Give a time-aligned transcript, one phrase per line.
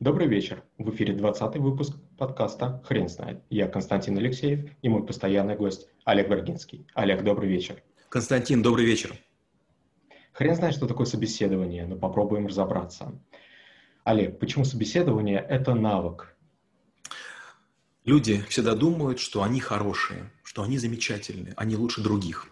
[0.00, 0.62] Добрый вечер.
[0.78, 3.42] В эфире 20 выпуск подкаста «Хрен знает».
[3.50, 6.86] Я Константин Алексеев и мой постоянный гость Олег Варгинский.
[6.94, 7.82] Олег, добрый вечер.
[8.08, 9.14] Константин, добрый вечер.
[10.32, 13.12] Хрен знает, что такое собеседование, но попробуем разобраться.
[14.04, 16.34] Олег, почему собеседование– это навык?
[18.06, 22.46] Люди всегда думают, что они хорошие, что они замечательные, они лучше других.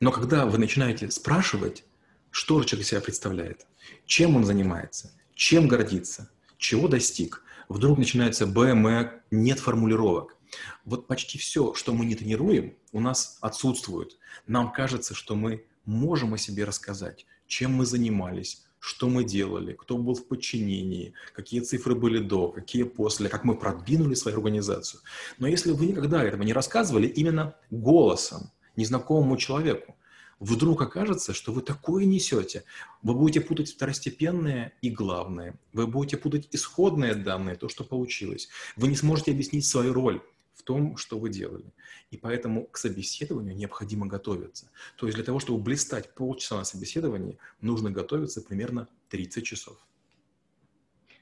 [0.00, 1.84] Но когда вы начинаете спрашивать,
[2.30, 3.68] что же человек из себя представляет,
[4.04, 6.28] чем он занимается, чем гордится,
[6.62, 10.36] чего достиг, вдруг начинается БМ, нет формулировок.
[10.84, 14.16] Вот почти все, что мы не тренируем, у нас отсутствует.
[14.46, 19.98] Нам кажется, что мы можем о себе рассказать, чем мы занимались, что мы делали, кто
[19.98, 25.00] был в подчинении, какие цифры были до, какие после, как мы продвинули свою организацию.
[25.38, 29.96] Но если вы никогда этого не рассказывали именно голосом, незнакомому человеку,
[30.42, 32.64] вдруг окажется, что вы такое несете.
[33.02, 35.58] Вы будете путать второстепенное и главное.
[35.72, 38.48] Вы будете путать исходные данные, то, что получилось.
[38.76, 40.20] Вы не сможете объяснить свою роль
[40.54, 41.72] в том, что вы делали.
[42.10, 44.68] И поэтому к собеседованию необходимо готовиться.
[44.96, 49.78] То есть для того, чтобы блистать полчаса на собеседовании, нужно готовиться примерно 30 часов.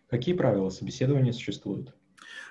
[0.09, 1.95] Какие правила собеседования существуют?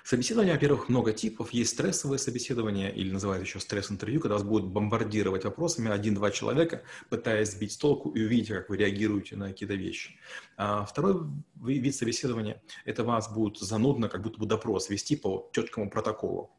[0.04, 1.50] Собеседование, во-первых, много типов.
[1.52, 7.52] Есть стрессовое собеседование, или называют еще стресс-интервью, когда вас будут бомбардировать вопросами один-два человека, пытаясь
[7.52, 10.16] сбить с толку и увидеть, как вы реагируете на какие-то вещи.
[10.56, 11.26] А второй
[11.62, 16.50] вид собеседования– это вас будут занудно, как будто бы допрос вести по четкому протоколу.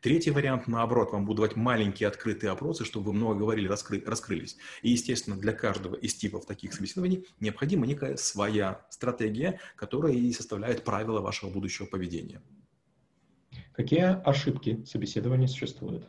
[0.00, 4.56] Третий вариант, наоборот, вам будут давать маленькие открытые опросы, чтобы вы много говорили, раскры, раскрылись.
[4.82, 10.84] И, естественно, для каждого из типов таких собеседований необходима некая своя стратегия, которая и составляет
[10.84, 12.42] правила вашего будущего поведения.
[13.72, 16.08] Какие ошибки собеседования существуют?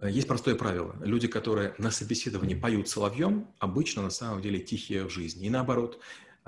[0.00, 0.94] Есть простое правило.
[1.00, 5.46] Люди, которые на собеседовании поют соловьем, обычно на самом деле тихие в жизни.
[5.46, 5.98] И наоборот,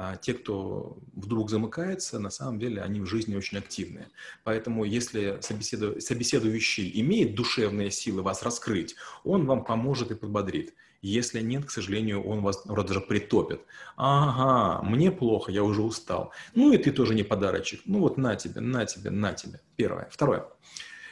[0.03, 4.09] а те, кто вдруг замыкается, на самом деле они в жизни очень активные.
[4.45, 6.01] Поэтому если собеседу...
[6.01, 10.75] собеседующий имеет душевные силы вас раскрыть, он вам поможет и подбодрит.
[11.03, 13.61] Если нет, к сожалению, он вас вроде даже притопит.
[13.97, 16.33] Ага, мне плохо, я уже устал.
[16.55, 17.83] Ну и ты тоже не подарочек.
[17.85, 19.61] Ну вот на тебе, на тебе, на тебе.
[19.77, 20.09] Первое.
[20.11, 20.47] Второе.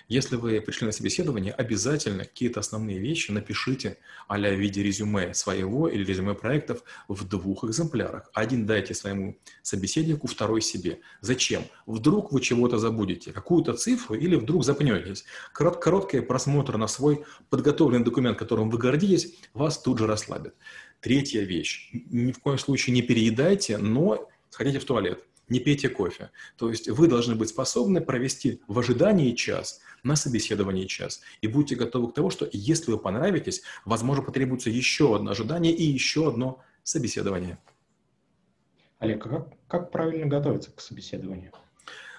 [0.09, 5.87] Если вы пришли на собеседование, обязательно какие-то основные вещи напишите а в виде резюме своего
[5.87, 8.31] или резюме проектов в двух экземплярах.
[8.33, 11.01] Один дайте своему собеседнику, второй себе.
[11.21, 11.63] Зачем?
[11.85, 15.27] Вдруг вы чего-то забудете, какую-то цифру или вдруг запнетесь.
[15.53, 20.55] Корот, короткий просмотр на свой подготовленный документ, которым вы гордитесь, вас тут же расслабит.
[21.01, 21.91] Третья вещь.
[21.93, 26.31] Ни в коем случае не переедайте, но сходите в туалет не пейте кофе.
[26.57, 31.21] То есть вы должны быть способны провести в ожидании час, на собеседовании час.
[31.41, 35.85] И будьте готовы к тому, что если вы понравитесь, возможно, потребуется еще одно ожидание и
[35.85, 37.59] еще одно собеседование.
[38.99, 41.53] Олег, а как, как правильно готовиться к собеседованию?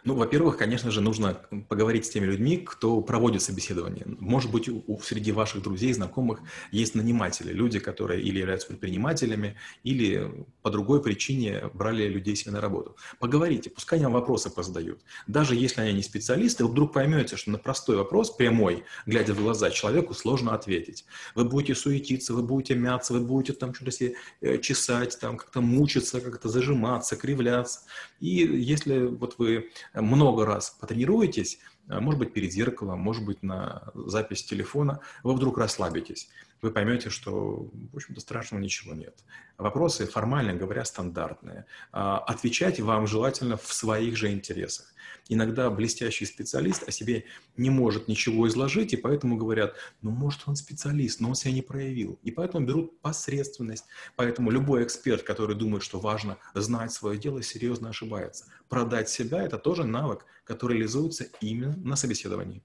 [0.03, 1.33] Ну, во-первых, конечно же, нужно
[1.67, 4.05] поговорить с теми людьми, кто проводит собеседование.
[4.19, 6.39] Может быть, у, среди ваших друзей, знакомых
[6.71, 12.61] есть наниматели, люди, которые или являются предпринимателями, или по другой причине брали людей себе на
[12.61, 12.95] работу.
[13.19, 15.01] Поговорите, пускай вам вопросы позадают.
[15.27, 19.41] Даже если они не специалисты, вы вдруг поймете, что на простой вопрос, прямой, глядя в
[19.41, 21.05] глаза человеку, сложно ответить.
[21.35, 25.61] Вы будете суетиться, вы будете мяться, вы будете там что-то себе э, чесать, там как-то
[25.61, 27.81] мучиться, как-то зажиматься, кривляться.
[28.19, 33.91] И если вот вы много раз потренируетесь, э, может быть, перед зеркалом, может быть, на
[33.93, 36.29] запись телефона, вы вдруг расслабитесь.
[36.61, 39.23] Вы поймете, что, в общем-то, страшного ничего нет.
[39.57, 41.65] Вопросы, формально говоря, стандартные.
[41.91, 44.93] А, отвечать вам желательно в своих же интересах.
[45.29, 47.25] Иногда блестящий специалист о себе
[47.55, 51.61] не может ничего изложить, и поэтому говорят, ну, может, он специалист, но он себя не
[51.61, 52.19] проявил.
[52.23, 53.85] И поэтому берут посредственность.
[54.15, 58.45] Поэтому любой эксперт, который думает, что важно знать свое дело, серьезно ошибается.
[58.67, 62.63] Продать себя– это тоже навык, который реализуется именно на собеседовании.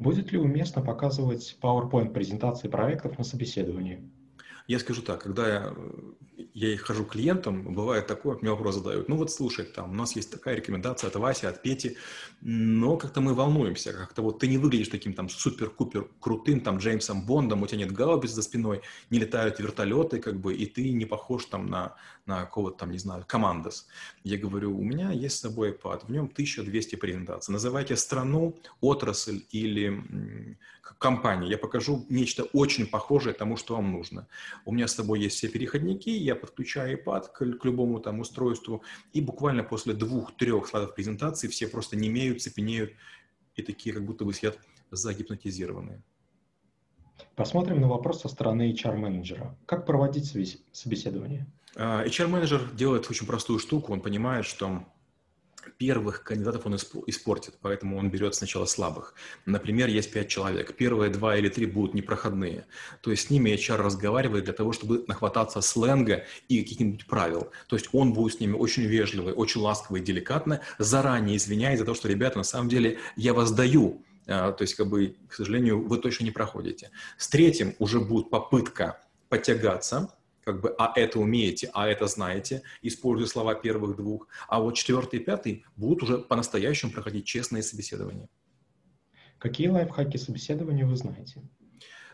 [0.00, 4.10] Будет ли уместно показывать PowerPoint-презентации проектов на собеседовании?
[4.70, 5.74] Я скажу так, когда я,
[6.54, 10.14] я хожу к клиентам, бывает такое, мне вопрос задают, ну вот слушай, там у нас
[10.14, 11.96] есть такая рекомендация от Васи, от Пети,
[12.40, 17.26] но как-то мы волнуемся, как-то вот ты не выглядишь таким там супер-купер крутым там Джеймсом
[17.26, 21.04] Бондом, у тебя нет гаубиц за спиной, не летают вертолеты, как бы, и ты не
[21.04, 21.96] похож там на,
[22.26, 23.88] на какого-то там, не знаю, командос.
[24.22, 27.52] Я говорю, у меня есть с собой iPad, в нем 1200 презентаций.
[27.52, 30.56] Называйте страну, отрасль или
[31.00, 31.50] компанию.
[31.50, 34.26] Я покажу нечто очень похожее тому, что вам нужно.
[34.64, 38.82] У меня с собой есть все переходники, я подключаю iPad к, к любому там устройству,
[39.12, 42.92] и буквально после двух-трех слайдов презентации все просто не имеют, цепенеют
[43.56, 44.58] и такие как будто бы сидят
[44.90, 46.02] загипнотизированные.
[47.36, 49.56] Посмотрим на вопрос со стороны HR-менеджера.
[49.66, 50.26] Как проводить
[50.72, 51.46] собеседование?
[51.76, 53.92] А, HR-менеджер делает очень простую штуку.
[53.92, 54.84] Он понимает, что
[55.76, 59.14] первых кандидатов он испортит, поэтому он берет сначала слабых.
[59.46, 60.76] Например, есть пять человек.
[60.76, 62.66] Первые два или три будут непроходные.
[63.02, 67.50] То есть с ними HR разговаривает для того, чтобы нахвататься сленга и каких-нибудь правил.
[67.68, 71.94] То есть он будет с ними очень вежливый, очень ласковый, деликатно, заранее извиняясь за то,
[71.94, 75.86] что, ребята, на самом деле я вас даю, а, то есть, как бы, к сожалению,
[75.86, 76.90] вы точно не проходите.
[77.18, 80.12] С третьим уже будет попытка потягаться,
[80.50, 84.26] как бы, а это умеете, а это знаете, используя слова первых двух.
[84.48, 88.28] А вот четвертый и пятый будут уже по-настоящему проходить честные собеседования.
[89.38, 91.40] Какие лайфхаки собеседования вы знаете?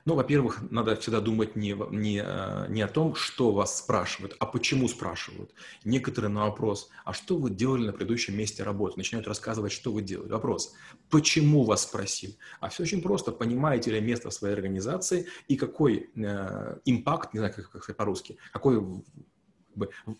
[0.06, 4.46] Ну, во-первых, надо всегда думать не, не, э, не о том, что вас спрашивают, а
[4.46, 5.52] почему спрашивают.
[5.84, 10.02] Некоторые на вопрос, а что вы делали на предыдущем месте работы, начинают рассказывать, что вы
[10.02, 10.30] делали.
[10.30, 10.74] Вопрос,
[11.10, 12.36] почему вас спросили?
[12.60, 17.40] А все очень просто, понимаете ли место в своей организации и какой э, импакт, не
[17.40, 18.80] знаю, как, как по-русски, какой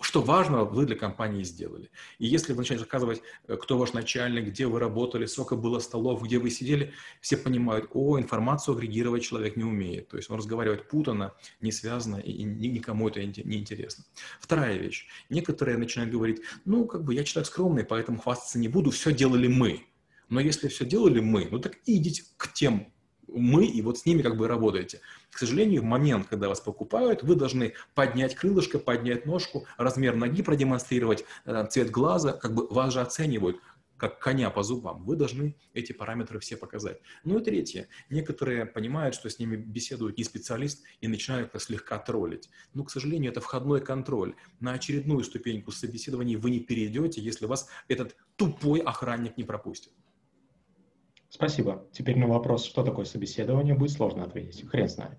[0.01, 1.91] что важного вы для компании сделали.
[2.19, 6.23] И если вы начинаете рассказывать, э, кто ваш начальник, где вы работали, сколько было столов,
[6.23, 10.09] где вы сидели, все понимают, о, информацию агрегировать человек не умеет.
[10.09, 14.05] То есть он разговаривает путанно, не связано, и никому это не интересно.
[14.41, 15.07] Вторая вещь.
[15.31, 19.49] Некоторые начинают говорить, ну, как бы я человек скромный, поэтому хвастаться не буду, все делали
[19.49, 19.87] мы.
[20.29, 22.93] Но если все делали мы, ну так идите к тем
[23.29, 25.01] мы, и вот с ними как бы работаете.
[25.31, 30.43] К сожалению, в момент, когда вас покупают, вы должны поднять крылышко, поднять ножку, размер ноги
[30.43, 33.61] продемонстрировать, э, цвет глаза, как бы вас же оценивают
[33.97, 35.05] как коня по зубам.
[35.05, 37.01] Вы должны эти параметры все показать.
[37.25, 37.89] Ну и третье.
[38.11, 42.51] Некоторые понимают, что с ними беседует не специалист и начинают их слегка троллить.
[42.75, 44.35] Но, к сожалению, это входной контроль.
[44.61, 49.93] На очередную ступеньку собеседования вы не перейдете, если вас этот тупой охранник не пропустит.
[51.37, 51.87] Спасибо.
[51.93, 54.67] Теперь на вопрос, что такое собеседование, будет сложно ответить.
[54.67, 55.19] Хрен знает.